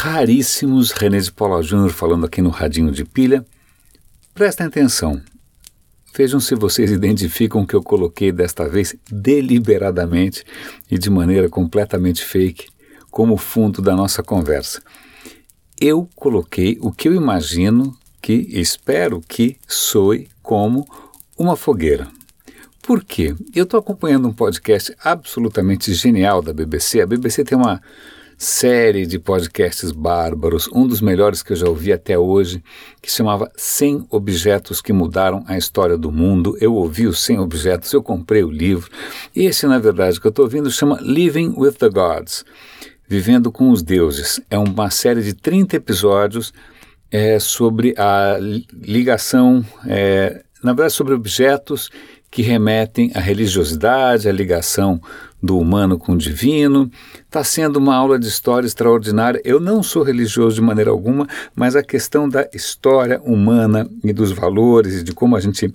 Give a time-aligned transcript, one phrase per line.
[0.00, 0.92] raríssimos.
[0.92, 3.44] René de Paula Júnior falando aqui no Radinho de Pilha.
[4.32, 5.20] Prestem atenção.
[6.16, 10.42] Vejam se vocês identificam o que eu coloquei desta vez deliberadamente
[10.90, 12.68] e de maneira completamente fake
[13.10, 14.82] como fundo da nossa conversa.
[15.78, 20.88] Eu coloquei o que eu imagino que espero que soe como
[21.38, 22.08] uma fogueira.
[22.82, 23.34] Por quê?
[23.54, 27.02] Eu estou acompanhando um podcast absolutamente genial da BBC.
[27.02, 27.82] A BBC tem uma
[28.40, 32.64] série de podcasts bárbaros, um dos melhores que eu já ouvi até hoje,
[33.02, 36.56] que chamava 100 Objetos que Mudaram a História do Mundo.
[36.58, 38.90] Eu ouvi os 100 Objetos, eu comprei o livro.
[39.36, 42.46] Esse, na verdade, que eu estou ouvindo chama Living with the Gods
[43.06, 44.40] Vivendo com os Deuses.
[44.48, 46.50] É uma série de 30 episódios
[47.10, 48.38] é, sobre a
[48.72, 51.90] ligação, é, na verdade, sobre objetos
[52.30, 55.00] que remetem à religiosidade, à ligação
[55.42, 56.90] do humano com o divino.
[57.24, 59.40] Está sendo uma aula de história extraordinária.
[59.44, 64.30] Eu não sou religioso de maneira alguma, mas a questão da história humana e dos
[64.30, 65.74] valores e de como a gente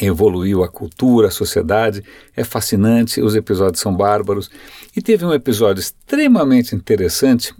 [0.00, 2.02] evoluiu a cultura, a sociedade,
[2.36, 4.50] é fascinante, os episódios são bárbaros.
[4.96, 7.54] E teve um episódio extremamente interessante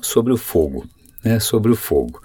[0.00, 0.86] sobre o fogo
[1.24, 2.20] né, sobre o fogo.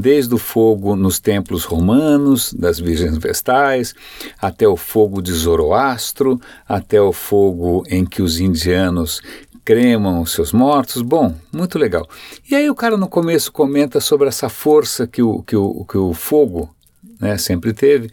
[0.00, 3.94] Desde o fogo nos templos romanos, das Virgens Vestais,
[4.40, 9.20] até o fogo de Zoroastro, até o fogo em que os indianos
[9.62, 11.02] cremam os seus mortos.
[11.02, 12.08] Bom, muito legal.
[12.50, 15.98] E aí o cara no começo comenta sobre essa força que o, que o, que
[15.98, 16.74] o fogo
[17.20, 18.10] né, sempre teve,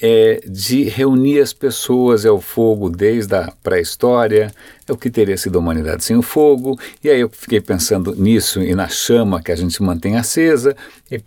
[0.00, 4.52] é de reunir as pessoas, é o fogo desde a pré-história,
[4.86, 8.14] é o que teria sido a humanidade sem o fogo, e aí eu fiquei pensando
[8.14, 10.74] nisso e na chama que a gente mantém acesa,
[11.10, 11.20] e,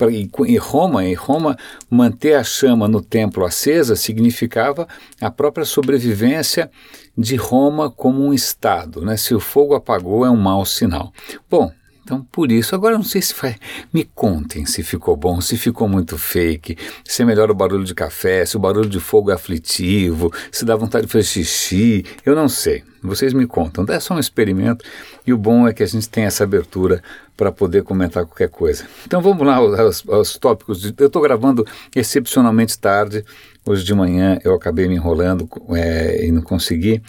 [0.48, 1.58] e, Roma, em Roma,
[1.90, 4.88] manter a chama no templo acesa significava
[5.20, 6.72] a própria sobrevivência
[7.18, 9.18] de Roma como um estado, né?
[9.18, 11.14] se o fogo apagou é um mau sinal.
[11.50, 11.72] Bom,
[12.12, 13.56] então, por isso, agora não sei se vai.
[13.94, 17.96] Me contem se ficou bom, se ficou muito fake, se é melhor o barulho de
[17.96, 22.06] café, se o barulho de fogo é aflitivo, se dá vontade de fazer xixi.
[22.26, 22.84] Eu não sei.
[23.02, 23.86] Vocês me contam.
[23.88, 24.84] É só um experimento
[25.26, 27.02] e o bom é que a gente tem essa abertura
[27.38, 28.86] para poder comentar qualquer coisa.
[29.08, 30.82] Então vamos lá aos, aos tópicos.
[30.82, 33.24] De, eu estou gravando excepcionalmente tarde.
[33.66, 37.02] Hoje de manhã eu acabei me enrolando é, e não consegui.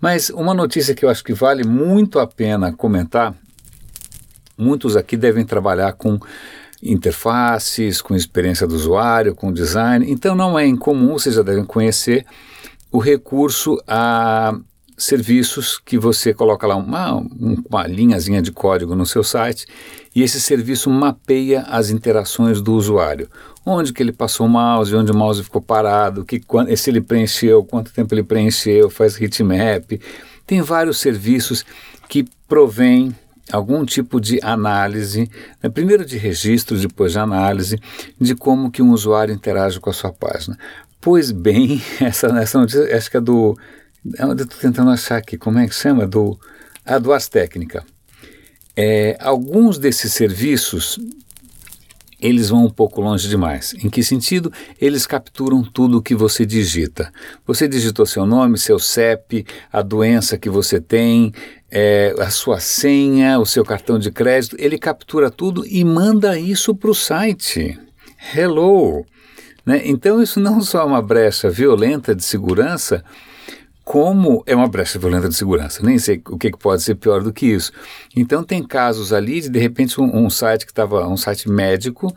[0.00, 3.34] Mas uma notícia que eu acho que vale muito a pena comentar
[4.56, 6.18] Muitos aqui devem trabalhar com
[6.82, 10.10] interfaces, com experiência do usuário, com design.
[10.10, 12.24] Então não é incomum, vocês já devem conhecer
[12.90, 14.58] o recurso a
[14.96, 17.22] serviços que você coloca lá uma,
[17.68, 19.66] uma linhazinha de código no seu site
[20.14, 23.28] e esse serviço mapeia as interações do usuário.
[23.64, 26.40] Onde que ele passou o mouse, onde o mouse ficou parado, que,
[26.76, 30.00] se ele preencheu, quanto tempo ele preencheu, faz heatmap.
[30.46, 31.64] Tem vários serviços
[32.08, 33.14] que provém
[33.52, 35.30] algum tipo de análise,
[35.62, 37.78] né, primeiro de registro, depois de análise,
[38.20, 40.58] de como que um usuário interage com a sua página.
[41.00, 43.56] Pois bem, essa, essa notícia, acho que é do.
[44.18, 46.06] Eu estou tentando achar aqui, como é que chama?
[46.06, 46.38] Do,
[46.84, 47.84] a do Ars Técnica.
[48.76, 50.98] É, alguns desses serviços
[52.20, 53.74] eles vão um pouco longe demais.
[53.74, 54.52] Em que sentido?
[54.80, 57.12] Eles capturam tudo o que você digita.
[57.46, 61.32] Você digitou seu nome, seu CEP, a doença que você tem,
[61.70, 66.74] é, a sua senha, o seu cartão de crédito, ele captura tudo e manda isso
[66.74, 67.78] para o site.
[68.34, 69.04] Hello!
[69.64, 69.82] Né?
[69.84, 73.04] Então, isso não só é uma brecha violenta de segurança,
[73.84, 75.82] como é uma brecha violenta de segurança.
[75.82, 77.72] Nem sei o que, pode ser pior do que isso.
[78.14, 82.14] Então, tem casos ali de, de repente, um, um site que estava, um site médico,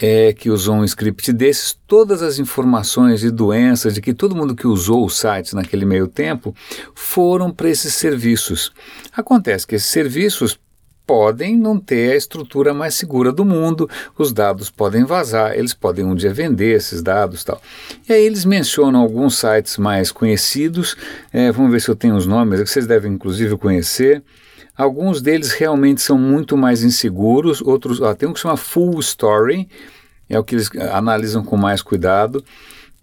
[0.00, 4.54] é, que usou um script desses, todas as informações de doenças, de que todo mundo
[4.54, 6.54] que usou o site naquele meio tempo,
[6.94, 8.72] foram para esses serviços.
[9.12, 10.58] Acontece que esses serviços
[11.06, 13.88] podem não ter a estrutura mais segura do mundo,
[14.18, 17.60] os dados podem vazar, eles podem um dia vender esses dados tal.
[18.08, 20.96] E aí eles mencionam alguns sites mais conhecidos,
[21.32, 24.22] é, vamos ver se eu tenho os nomes, que vocês devem inclusive conhecer,
[24.76, 29.68] Alguns deles realmente são muito mais inseguros, outros, ó, tem um que chama Full Story,
[30.28, 32.44] é o que eles analisam com mais cuidado.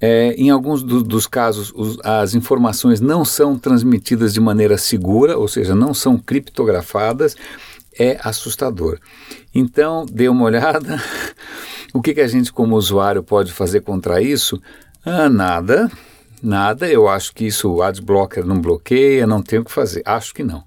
[0.04, 5.38] É, em alguns do, dos casos, os, as informações não são transmitidas de maneira segura,
[5.38, 7.38] ou seja, não são criptografadas,
[7.98, 8.98] é assustador.
[9.54, 11.02] Então, dê uma olhada.
[11.94, 14.60] o que, que a gente, como usuário, pode fazer contra isso?
[15.06, 15.90] Ah, nada,
[16.42, 16.90] nada.
[16.90, 20.02] Eu acho que isso o Adblocker não bloqueia, não tem o que fazer.
[20.04, 20.64] Acho que não.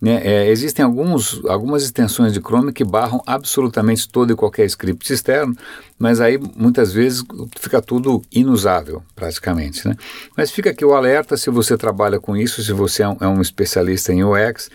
[0.00, 0.20] Né?
[0.24, 5.54] É, existem alguns, algumas extensões de Chrome que barram absolutamente todo e qualquer script externo,
[5.98, 7.22] mas aí muitas vezes
[7.58, 9.86] fica tudo inusável, praticamente.
[9.86, 9.94] Né?
[10.36, 13.28] Mas fica aqui o alerta se você trabalha com isso, se você é um, é
[13.28, 14.70] um especialista em UX,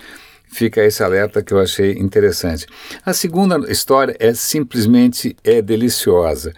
[0.48, 2.68] fica esse alerta que eu achei interessante.
[3.04, 6.54] A segunda história é simplesmente é deliciosa.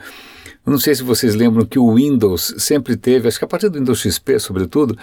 [0.68, 3.70] Eu não sei se vocês lembram que o Windows sempre teve, acho que a partir
[3.70, 4.98] do Windows XP, sobretudo,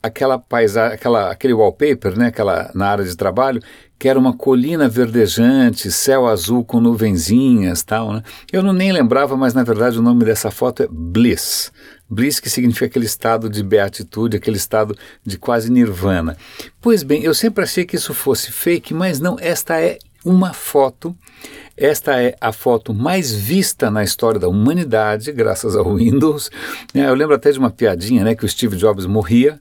[0.00, 3.60] aquela paisagem, aquela, aquele wallpaper, né, aquela, na área de trabalho,
[3.98, 8.22] que era uma colina verdejante, céu azul com nuvenzinhas, tal, né?
[8.52, 11.72] Eu não nem lembrava, mas na verdade o nome dessa foto é Bliss.
[12.08, 16.36] Bliss que significa aquele estado de beatitude, aquele estado de quase nirvana.
[16.80, 21.16] Pois bem, eu sempre achei que isso fosse fake, mas não, esta é uma foto
[21.80, 26.50] esta é a foto mais vista na história da humanidade, graças ao Windows.
[26.92, 29.60] É, eu lembro até de uma piadinha, né, que o Steve Jobs morria,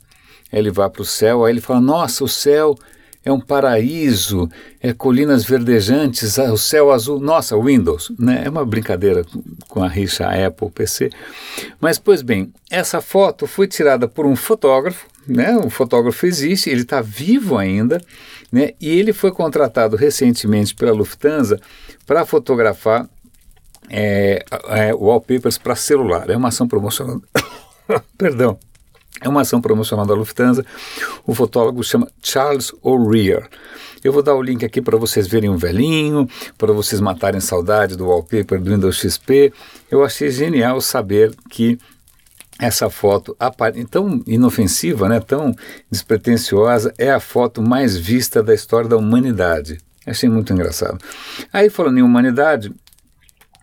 [0.51, 2.75] ele vai para o céu, aí ele fala: Nossa, o céu
[3.23, 4.49] é um paraíso,
[4.81, 7.19] é colinas verdejantes, o céu azul.
[7.19, 8.43] Nossa, Windows, né?
[8.45, 9.23] É uma brincadeira
[9.67, 11.11] com a rixa Apple PC.
[11.79, 15.57] Mas, pois bem, essa foto foi tirada por um fotógrafo, né?
[15.57, 18.01] O fotógrafo existe, ele está vivo ainda,
[18.51, 18.71] né?
[18.79, 21.59] E ele foi contratado recentemente pela Lufthansa
[22.05, 23.09] para fotografar
[23.89, 26.29] é, é, wallpapers para celular.
[26.29, 27.21] É uma ação promocional.
[28.17, 28.57] Perdão.
[29.19, 30.63] É uma ação promocional da Lufthansa.
[31.25, 33.49] O fotólogo chama Charles O'Rear.
[34.03, 37.95] Eu vou dar o link aqui para vocês verem um velhinho, para vocês matarem saudade
[37.95, 39.51] do wallpaper do Windows XP.
[39.89, 41.79] Eu achei genial saber que
[42.59, 43.35] essa foto
[43.89, 45.53] tão inofensiva, né, tão
[45.91, 49.77] despretensiosa, é a foto mais vista da história da humanidade.
[50.05, 50.97] Achei muito engraçado.
[51.51, 52.73] Aí, falando em humanidade,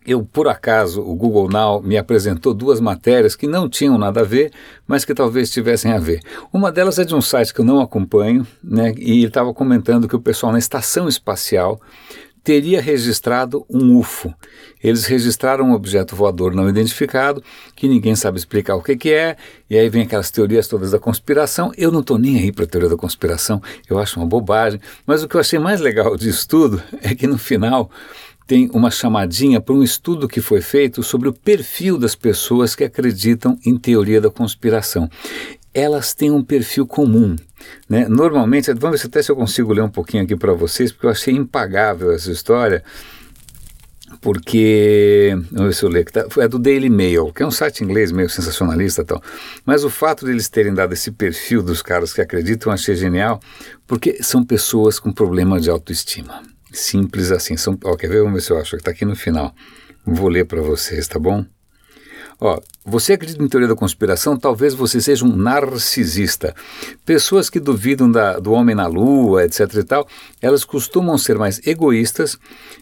[0.06, 4.24] eu, por acaso, o Google Now me apresentou duas matérias que não tinham nada a
[4.24, 4.52] ver,
[4.86, 6.20] mas que talvez tivessem a ver.
[6.52, 10.06] Uma delas é de um site que eu não acompanho, né, e ele estava comentando
[10.06, 11.80] que o pessoal na estação espacial
[12.44, 14.34] teria registrado um UFO.
[14.82, 17.42] Eles registraram um objeto voador não identificado,
[17.74, 19.36] que ninguém sabe explicar o que, que é,
[19.68, 21.72] e aí vem aquelas teorias todas da conspiração.
[21.76, 25.22] Eu não estou nem aí para a teoria da conspiração, eu acho uma bobagem, mas
[25.22, 27.90] o que eu achei mais legal disso tudo é que no final
[28.46, 32.84] tem uma chamadinha para um estudo que foi feito sobre o perfil das pessoas que
[32.84, 35.08] acreditam em teoria da conspiração.
[35.74, 37.34] Elas têm um perfil comum.
[37.88, 38.06] Né?
[38.08, 41.10] Normalmente, vamos ver até se eu consigo ler um pouquinho aqui para vocês, porque eu
[41.10, 42.82] achei impagável essa história
[44.20, 47.84] porque, vamos ver se eu leio, tá, é do Daily Mail, que é um site
[47.84, 49.22] inglês meio sensacionalista e tal,
[49.66, 52.94] mas o fato de eles terem dado esse perfil dos caras que acreditam, eu achei
[52.94, 53.40] genial,
[53.86, 56.42] porque são pessoas com problema de autoestima.
[56.72, 57.56] Simples assim.
[57.56, 58.18] São, ó, quer ver?
[58.18, 59.54] Vamos ver se eu acho que está aqui no final.
[60.04, 61.44] Vou ler para vocês, tá bom?
[62.40, 64.36] Ó, você acredita em teoria da conspiração?
[64.36, 66.54] Talvez você seja um narcisista.
[67.04, 70.06] Pessoas que duvidam da, do homem na lua, etc e tal,
[70.42, 72.38] elas costumam ser mais egoístas,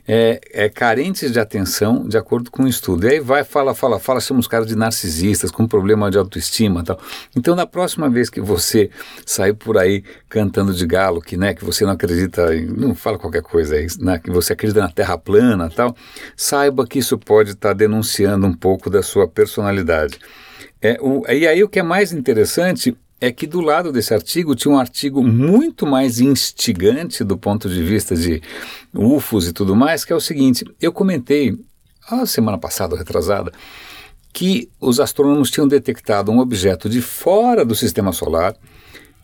[0.06, 3.06] é, é, carentes de atenção, de acordo com o estudo.
[3.06, 6.98] E aí vai, fala, fala, fala, chamamos caras de narcisistas, com problema de autoestima tal.
[7.36, 8.90] Então, na próxima vez que você
[9.24, 13.18] sair por aí cantando de galo, que, né, que você não acredita, em, não fala
[13.18, 15.94] qualquer coisa aí, né, que você acredita na terra plana tal,
[16.36, 19.91] saiba que isso pode estar tá denunciando um pouco da sua personalidade.
[20.80, 24.56] É, o, e aí o que é mais interessante é que do lado desse artigo
[24.56, 28.42] tinha um artigo muito mais instigante do ponto de vista de
[28.92, 31.56] UFOs e tudo mais, que é o seguinte: eu comentei
[32.08, 33.52] a semana passada, retrasada,
[34.32, 38.56] que os astrônomos tinham detectado um objeto de fora do sistema solar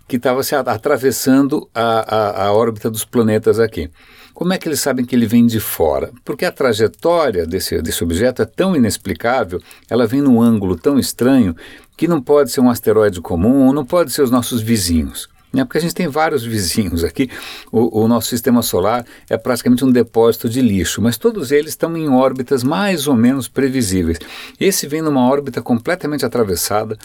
[0.08, 3.90] que estava se atravessando a, a, a órbita dos planetas aqui.
[4.32, 6.10] Como é que eles sabem que ele vem de fora?
[6.24, 11.54] Porque a trajetória desse, desse objeto é tão inexplicável, ela vem num ângulo tão estranho,
[11.96, 15.28] que não pode ser um asteroide comum, não pode ser os nossos vizinhos.
[15.52, 15.64] Né?
[15.64, 17.28] Porque a gente tem vários vizinhos aqui.
[17.72, 21.96] O, o, nosso sistema solar é praticamente um depósito de lixo, mas todos eles estão
[21.96, 24.18] em órbitas mais ou menos previsíveis.
[24.60, 26.96] Esse vem numa órbita completamente atravessada,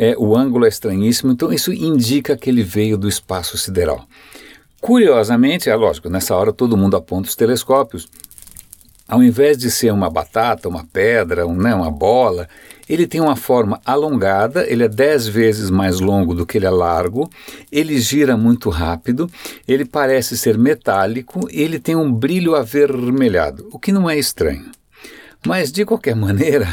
[0.00, 4.06] é, o ângulo é estranhíssimo, então isso indica que ele veio do espaço sideral.
[4.80, 8.08] Curiosamente, é lógico, nessa hora todo mundo aponta os telescópios.
[9.06, 12.48] Ao invés de ser uma batata, uma pedra, um, né, uma bola,
[12.88, 16.70] ele tem uma forma alongada, ele é 10 vezes mais longo do que ele é
[16.70, 17.28] largo,
[17.70, 19.30] ele gira muito rápido,
[19.68, 24.64] ele parece ser metálico e ele tem um brilho avermelhado, o que não é estranho.
[25.46, 26.68] Mas, de qualquer maneira,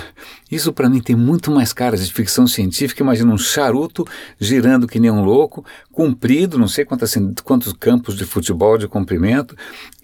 [0.52, 3.02] isso para mim tem muito mais cara de ficção científica.
[3.02, 4.06] Imagina um charuto
[4.40, 9.56] girando que nem um louco, comprido, não sei quantos, quantos campos de futebol de comprimento.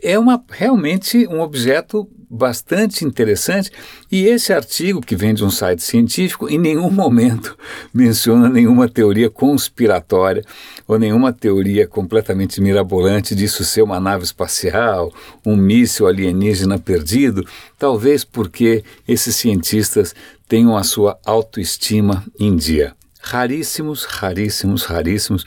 [0.01, 3.71] É uma, realmente um objeto bastante interessante.
[4.11, 7.55] E esse artigo, que vem de um site científico, em nenhum momento
[7.93, 10.43] menciona nenhuma teoria conspiratória
[10.87, 15.13] ou nenhuma teoria completamente mirabolante disso ser uma nave espacial,
[15.45, 17.45] um míssil alienígena perdido,
[17.77, 20.15] talvez porque esses cientistas
[20.47, 22.93] tenham a sua autoestima em dia.
[23.21, 25.45] Raríssimos, raríssimos, raríssimos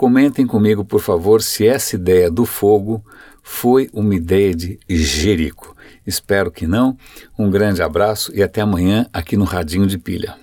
[0.00, 3.04] Comentem comigo, por favor, se essa ideia do fogo
[3.42, 5.76] foi uma ideia de Jerico.
[6.10, 6.96] Espero que não.
[7.38, 10.36] Um grande abraço e até amanhã aqui no Radinho de Pilha.